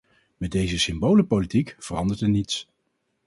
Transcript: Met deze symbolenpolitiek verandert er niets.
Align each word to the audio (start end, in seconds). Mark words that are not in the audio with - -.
Met 0.37 0.51
deze 0.51 0.79
symbolenpolitiek 0.79 1.75
verandert 1.79 2.21
er 2.21 2.29
niets. 2.29 2.67